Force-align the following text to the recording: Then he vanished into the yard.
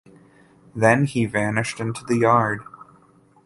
Then 0.75 1.05
he 1.05 1.27
vanished 1.27 1.79
into 1.79 2.03
the 2.03 2.17
yard. 2.17 2.61